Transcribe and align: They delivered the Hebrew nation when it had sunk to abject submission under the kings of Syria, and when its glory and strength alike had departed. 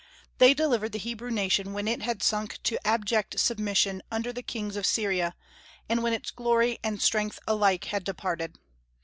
They 0.39 0.55
delivered 0.55 0.93
the 0.93 0.97
Hebrew 0.97 1.29
nation 1.29 1.73
when 1.73 1.87
it 1.87 2.01
had 2.01 2.23
sunk 2.23 2.57
to 2.63 2.87
abject 2.87 3.39
submission 3.39 4.01
under 4.11 4.33
the 4.33 4.41
kings 4.41 4.75
of 4.75 4.87
Syria, 4.87 5.35
and 5.87 6.01
when 6.01 6.11
its 6.13 6.31
glory 6.31 6.79
and 6.83 6.99
strength 6.99 7.37
alike 7.47 7.83
had 7.83 8.03
departed. 8.03 8.57